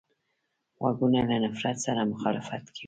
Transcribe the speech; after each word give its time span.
غوږونه 0.79 1.19
له 1.29 1.35
نفرت 1.43 1.77
سره 1.85 2.09
مخالفت 2.11 2.63
کوي 2.75 2.79